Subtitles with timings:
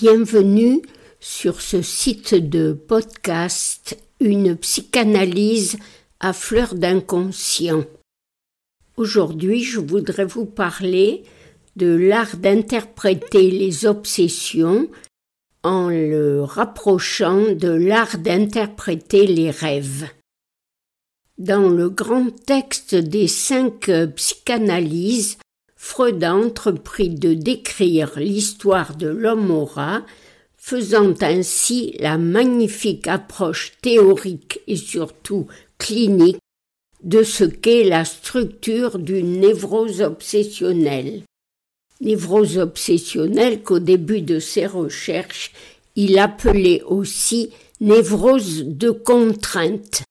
[0.00, 0.80] Bienvenue
[1.20, 5.76] sur ce site de podcast Une psychanalyse
[6.20, 7.84] à fleur d'inconscient.
[8.96, 11.24] Aujourd'hui, je voudrais vous parler
[11.76, 14.88] de l'art d'interpréter les obsessions
[15.64, 20.08] en le rapprochant de l'art d'interpréter les rêves.
[21.36, 25.36] Dans le grand texte des cinq psychanalyses,
[25.90, 30.06] Freud a entrepris de décrire l'histoire de l'homme au rat,
[30.56, 35.48] faisant ainsi la magnifique approche théorique et surtout
[35.78, 36.38] clinique
[37.02, 41.22] de ce qu'est la structure d'une névrose obsessionnelle.
[42.00, 45.50] Névrose obsessionnelle qu'au début de ses recherches,
[45.96, 47.50] il appelait aussi
[47.80, 50.04] névrose de contrainte.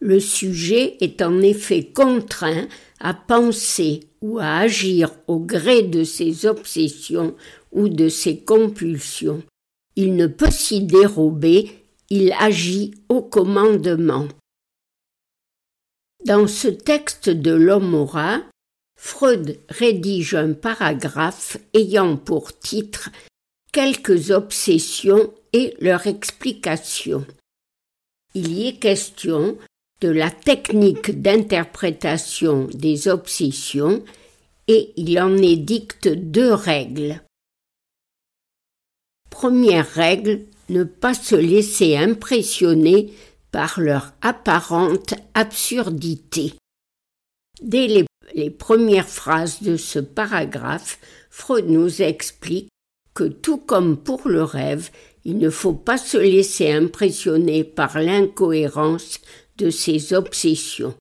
[0.00, 2.66] Le sujet est en effet contraint
[2.98, 7.34] à penser ou à agir au gré de ses obsessions
[7.72, 9.42] ou de ses compulsions.
[9.96, 11.70] Il ne peut s'y dérober,
[12.10, 14.28] il agit au commandement.
[16.24, 18.06] Dans ce texte de l'homme
[18.96, 23.08] Freud rédige un paragraphe ayant pour titre
[23.72, 27.24] Quelques obsessions et leur explication.
[28.34, 29.56] Il y est question
[30.00, 34.02] de la technique d'interprétation des obsessions
[34.68, 37.20] et il en édicte deux règles.
[39.30, 43.12] Première règle, ne pas se laisser impressionner
[43.50, 46.54] par leur apparente absurdité.
[47.60, 47.88] Dès
[48.34, 50.98] les, premières phrases de ce paragraphe,
[51.30, 52.68] Freud nous explique
[53.12, 54.90] que tout comme pour le rêve,
[55.24, 59.20] il ne faut pas se laisser impressionner par l'incohérence
[59.68, 60.94] ses obsessions.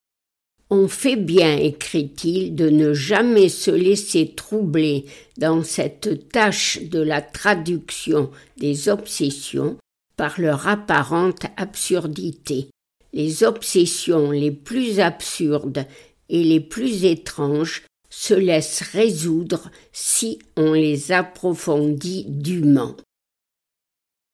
[0.70, 5.06] On fait bien, écrit-il, de ne jamais se laisser troubler
[5.38, 9.78] dans cette tâche de la traduction des obsessions
[10.16, 12.68] par leur apparente absurdité.
[13.14, 15.86] Les obsessions les plus absurdes
[16.30, 22.96] et les plus étranges se laissent résoudre si on les approfondit dûment.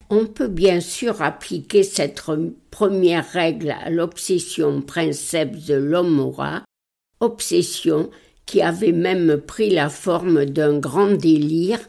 [0.09, 2.21] On peut bien sûr appliquer cette
[2.69, 6.31] première règle à l'obsession princeps de l'homme
[7.19, 8.09] obsession
[8.45, 11.79] qui avait même pris la forme d'un grand délire,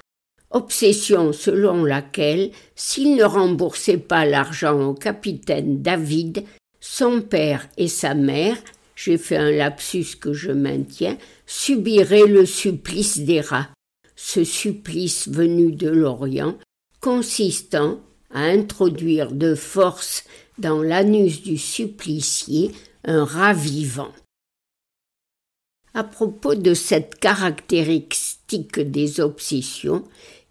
[0.51, 6.45] obsession selon laquelle, s'il ne remboursait pas l'argent au capitaine David,
[6.81, 8.57] son père et sa mère,
[8.95, 13.69] j'ai fait un lapsus que je maintiens, subiraient le supplice des rats.
[14.15, 16.57] Ce supplice venu de l'Orient,
[17.03, 18.01] consistant
[18.33, 20.25] à introduire de force
[20.59, 22.73] dans l'anus du supplicié
[23.05, 24.13] un rat vivant.
[25.95, 30.05] À propos de cette caractéristique des obsessions,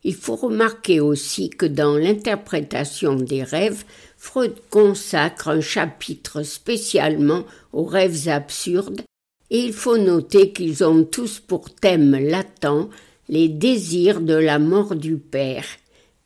[0.04, 3.84] il faut remarquer aussi que dans l'interprétation des rêves,
[4.18, 7.44] Freud consacre un chapitre spécialement
[7.74, 9.02] aux rêves absurdes,
[9.50, 12.90] et il faut noter qu'ils ont tous pour thème latent
[13.30, 15.66] les désirs de la mort du père,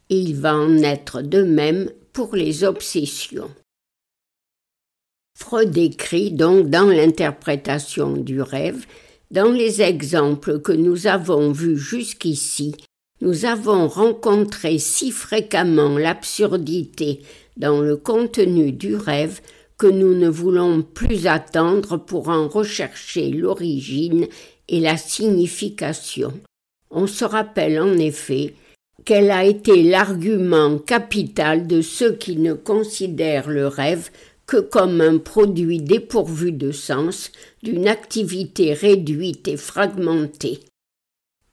[0.09, 3.51] il va en être de même pour les obsessions.
[5.35, 8.85] Freud écrit donc dans l'interprétation du rêve,
[9.31, 12.75] dans les exemples que nous avons vus jusqu'ici,
[13.21, 17.21] nous avons rencontré si fréquemment l'absurdité
[17.57, 19.41] dans le contenu du rêve
[19.77, 24.27] que nous ne voulons plus attendre pour en rechercher l'origine
[24.67, 26.33] et la signification.
[26.91, 28.55] On se rappelle en effet
[29.05, 34.09] qu'elle a été l'argument capital de ceux qui ne considèrent le rêve
[34.45, 40.61] que comme un produit dépourvu de sens d'une activité réduite et fragmentée.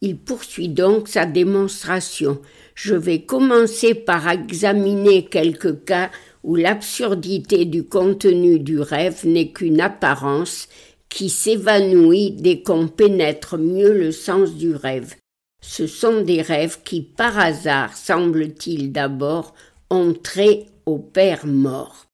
[0.01, 2.41] Il poursuit donc sa démonstration.
[2.75, 6.11] Je vais commencer par examiner quelques cas
[6.43, 10.69] où l'absurdité du contenu du rêve n'est qu'une apparence
[11.09, 15.17] qui s'évanouit dès qu'on pénètre mieux le sens du rêve.
[15.61, 19.55] Ce sont des rêves qui, par hasard, semble-t-il d'abord,
[19.91, 22.07] ont trait au père mort.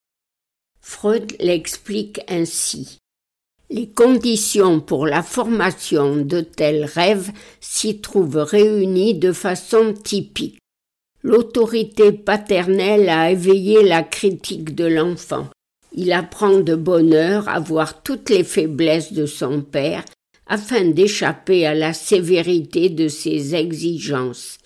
[0.81, 2.99] Freud l'explique ainsi.
[3.71, 7.31] Les conditions pour la formation de tels rêves
[7.61, 10.59] s'y trouvent réunies de façon typique.
[11.23, 15.49] L'autorité paternelle a éveillé la critique de l'enfant.
[15.93, 20.05] Il apprend de bonne heure à voir toutes les faiblesses de son père
[20.53, 24.59] afin d'échapper à la sévérité de ses exigences.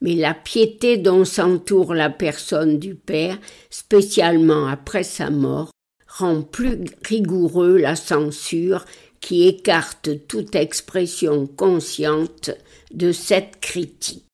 [0.00, 3.36] Mais la piété dont s'entoure la personne du Père,
[3.68, 5.70] spécialement après sa mort,
[6.08, 8.86] rend plus rigoureux la censure
[9.20, 12.50] qui écarte toute expression consciente
[12.94, 14.24] de cette critique.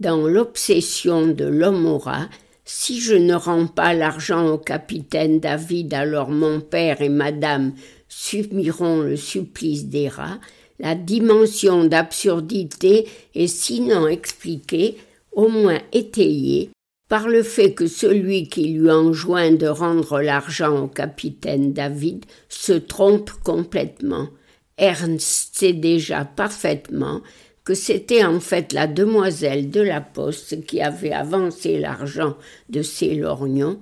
[0.00, 2.00] Dans l'obsession de l'homme
[2.64, 7.72] si je ne rends pas l'argent au capitaine David, alors mon père et madame
[8.08, 10.40] subiront le supplice des rats,
[10.78, 14.96] la dimension d'absurdité est sinon expliquée,
[15.32, 16.70] au moins étayée,
[17.08, 22.72] par le fait que celui qui lui enjoint de rendre l'argent au capitaine David se
[22.72, 24.28] trompe complètement.
[24.76, 27.22] Ernst sait déjà parfaitement
[27.64, 32.36] que c'était en fait la demoiselle de la poste qui avait avancé l'argent
[32.68, 33.80] de ses lorgnons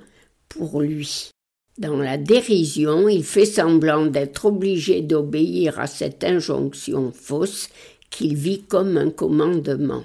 [0.48, 1.30] pour lui.
[1.78, 7.68] Dans la dérision, il fait semblant d'être obligé d'obéir à cette injonction fausse
[8.08, 10.04] qu'il vit comme un commandement.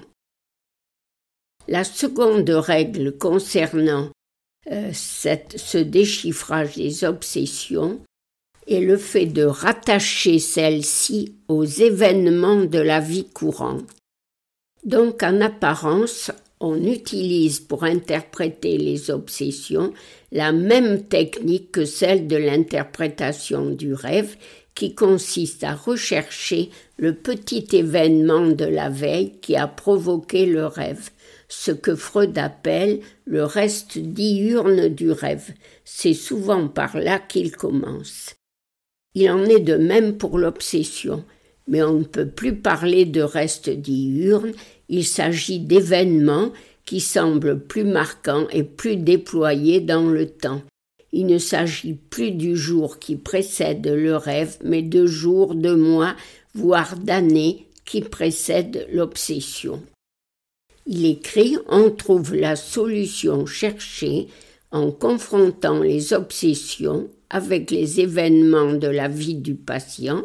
[1.68, 4.10] La seconde règle concernant
[4.70, 8.00] euh, ce déchiffrage des obsessions
[8.68, 13.88] est le fait de rattacher celles-ci aux événements de la vie courante.
[14.84, 16.30] Donc en apparence,
[16.62, 19.92] on utilise pour interpréter les obsessions
[20.30, 24.36] la même technique que celle de l'interprétation du rêve
[24.74, 31.10] qui consiste à rechercher le petit événement de la veille qui a provoqué le rêve,
[31.48, 35.52] ce que Freud appelle le reste diurne du rêve.
[35.84, 38.34] C'est souvent par là qu'il commence.
[39.14, 41.24] Il en est de même pour l'obsession,
[41.66, 44.52] mais on ne peut plus parler de reste diurne,
[44.92, 46.52] il s'agit d'événements
[46.84, 50.60] qui semblent plus marquants et plus déployés dans le temps.
[51.12, 56.14] Il ne s'agit plus du jour qui précède le rêve, mais de jours, de mois,
[56.54, 59.82] voire d'années qui précèdent l'obsession.
[60.86, 64.28] Il écrit On trouve la solution cherchée
[64.72, 70.22] en confrontant les obsessions avec les événements de la vie du patient,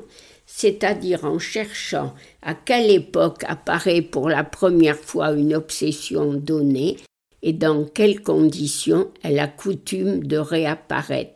[0.57, 6.98] c'est-à-dire en cherchant à quelle époque apparaît pour la première fois une obsession donnée
[7.44, 11.36] et dans quelles conditions elle a coutume de réapparaître.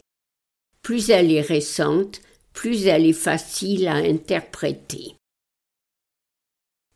[0.81, 2.21] Plus elle est récente,
[2.51, 5.13] plus elle est facile à interpréter.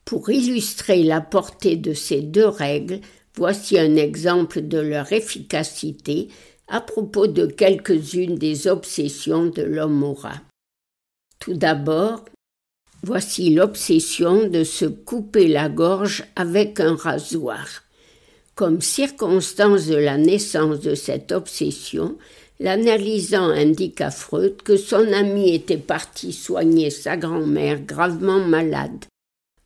[0.04, 3.02] Pour illustrer la portée de ces deux règles,
[3.36, 6.30] voici un exemple de leur efficacité
[6.68, 10.42] à propos de quelques-unes des obsessions de l'homme aura.
[11.46, 12.26] Tout d'abord,
[13.04, 17.84] voici l'obsession de se couper la gorge avec un rasoir.
[18.56, 22.18] Comme circonstance de la naissance de cette obsession,
[22.60, 29.06] l'analysant indique à Freud que son ami était parti soigner sa grand-mère gravement malade.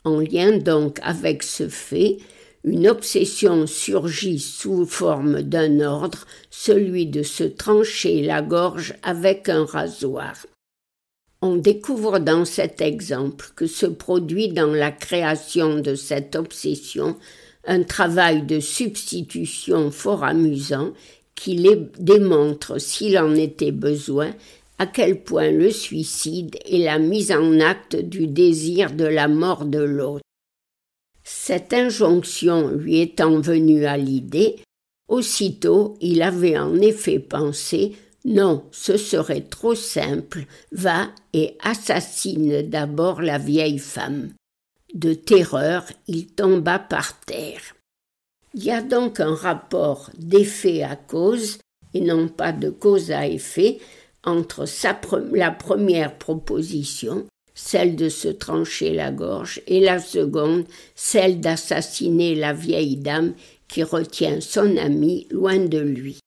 [0.04, 2.18] En lien donc avec ce fait,
[2.66, 9.64] une obsession surgit sous forme d'un ordre, celui de se trancher la gorge avec un
[9.64, 10.36] rasoir.
[11.42, 17.16] On découvre dans cet exemple que se produit dans la création de cette obsession
[17.66, 20.92] un travail de substitution fort amusant
[21.36, 21.66] qui
[21.98, 24.34] démontre, s'il en était besoin,
[24.80, 29.66] à quel point le suicide est la mise en acte du désir de la mort
[29.66, 30.24] de l'autre.
[31.24, 34.58] Cette injonction lui étant venue à l'idée,
[35.08, 37.94] aussitôt il avait en effet pensé
[38.26, 44.34] non, ce serait trop simple, va et assassine d'abord la vieille femme.
[44.94, 47.62] De terreur, il tomba par terre.
[48.54, 51.60] Il y a donc un rapport d'effet à cause,
[51.94, 53.80] et non pas de cause à effet,
[54.24, 54.66] entre
[55.32, 57.26] la première proposition
[57.62, 60.64] celle de se trancher la gorge, et la seconde,
[60.96, 63.34] celle d'assassiner la vieille dame
[63.68, 66.20] qui retient son ami loin de lui.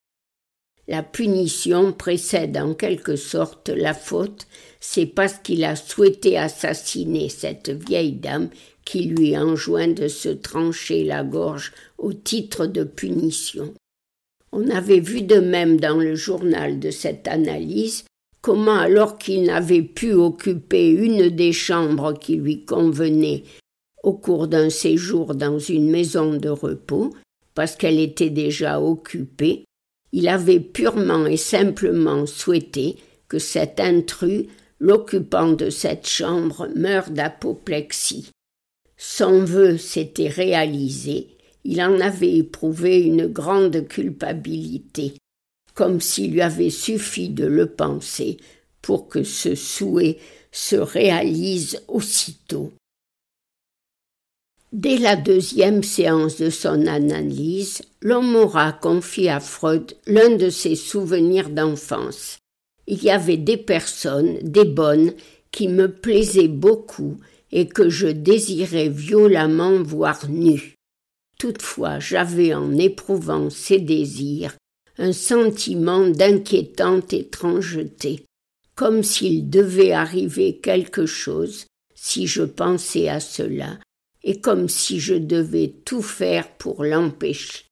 [0.88, 4.46] La punition précède en quelque sorte la faute,
[4.80, 8.50] c'est parce qu'il a souhaité assassiner cette vieille dame
[8.84, 13.74] qui lui enjoint de se trancher la gorge au titre de punition.
[14.50, 18.04] On avait vu de même dans le journal de cette analyse
[18.42, 23.44] Comment alors qu'il n'avait pu occuper une des chambres qui lui convenait
[24.02, 27.14] au cours d'un séjour dans une maison de repos,
[27.54, 29.64] parce qu'elle était déjà occupée,
[30.12, 32.97] il avait purement et simplement souhaité
[33.28, 34.47] que cet intrus,
[34.78, 38.31] l'occupant de cette chambre, meure d'apoplexie.
[38.97, 41.28] Son vœu s'était réalisé,
[41.64, 45.14] il en avait éprouvé une grande culpabilité
[45.75, 48.37] comme s'il lui avait suffi de le penser
[48.81, 50.19] pour que ce souhait
[50.50, 52.73] se réalise aussitôt.
[54.72, 58.78] Dès la deuxième séance de son analyse, l'homme aura
[59.28, 62.38] à Freud l'un de ses souvenirs d'enfance.
[62.86, 65.12] Il y avait des personnes, des bonnes,
[65.50, 67.18] qui me plaisaient beaucoup
[67.50, 70.76] et que je désirais violemment voir nues.
[71.38, 74.54] Toutefois, j'avais en éprouvant ces désirs
[74.96, 78.24] un sentiment d'inquiétante étrangeté,
[78.74, 83.78] comme s'il devait arriver quelque chose si je pensais à cela,
[84.24, 87.64] et comme si je devais tout faire pour l'empêcher.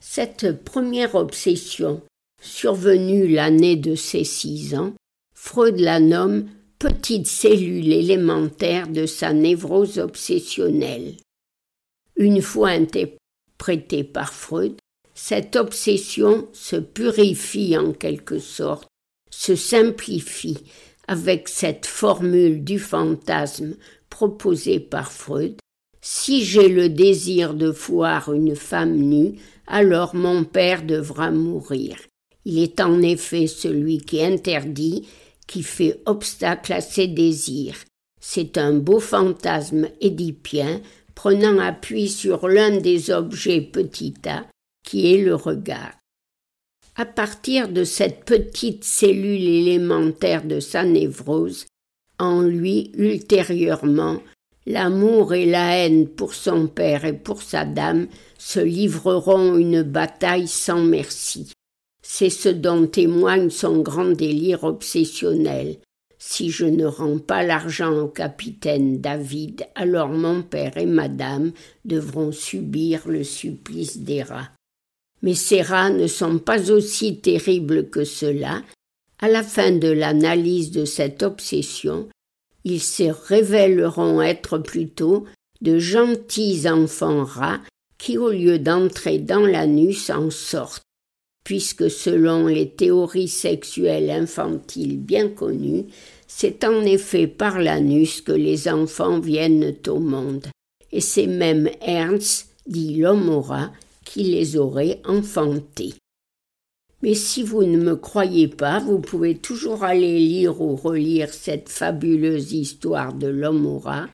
[0.00, 2.02] Cette première obsession,
[2.40, 4.94] survenue l'année de ses six ans,
[5.34, 11.14] Freud la nomme petite cellule élémentaire de sa névrose obsessionnelle.
[12.16, 14.76] Une fois interprétée par Freud,
[15.14, 18.88] cette obsession se purifie en quelque sorte,
[19.30, 20.58] se simplifie
[21.06, 23.76] avec cette formule du fantasme
[24.12, 25.56] proposée par Freud.
[26.02, 31.96] Si j'ai le désir de voir une femme nue, alors mon père devra mourir.
[32.44, 35.08] Il est en effet celui qui interdit
[35.46, 37.78] qui fait obstacle à ses désirs.
[38.20, 40.80] C'est un beau fantasme édipien
[41.14, 44.46] prenant appui sur l'un des objets petit a,
[44.84, 45.94] qui est le regard.
[46.96, 51.66] À partir de cette petite cellule élémentaire de sa névrose,
[52.22, 54.22] en lui ultérieurement,
[54.64, 58.06] l'amour et la haine pour son père et pour sa dame
[58.38, 61.52] se livreront une bataille sans merci.
[62.00, 65.78] C'est ce dont témoigne son grand délire obsessionnel.
[66.18, 71.50] Si je ne rends pas l'argent au capitaine David, alors mon père et madame
[71.84, 74.50] devront subir le supplice des rats.
[75.22, 78.62] Mais ces rats ne sont pas aussi terribles que cela.
[79.22, 82.08] À la fin de l'analyse de cette obsession,
[82.64, 85.24] ils se révéleront être plutôt
[85.62, 87.60] de gentils enfants rats
[87.96, 90.82] qui, au lieu d'entrer dans l'anus, en sortent
[91.44, 95.86] puisque selon les théories sexuelles infantiles bien connues,
[96.28, 100.46] c'est en effet par l'anus que les enfants viennent au monde,
[100.92, 103.70] et c'est même Ernst, dit l'Homora,
[104.04, 105.94] qui les aurait enfantés.
[107.02, 111.68] Mais si vous ne me croyez pas, vous pouvez toujours aller lire ou relire cette
[111.68, 114.08] fabuleuse histoire de l'Homora,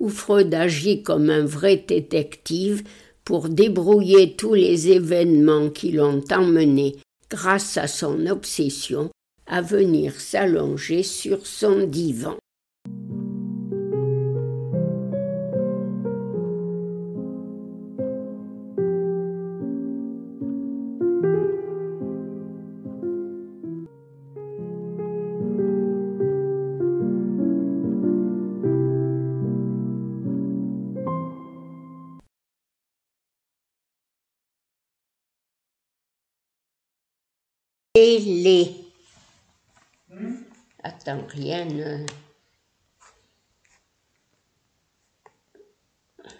[0.00, 2.82] où Freud agit comme un vrai détective
[3.24, 6.96] pour débrouiller tous les événements qui l'ont emmené,
[7.30, 9.10] grâce à son obsession,
[9.46, 12.36] à venir s'allonger sur son divan.
[38.02, 38.74] Et les.
[40.82, 42.04] Attends, rien ne.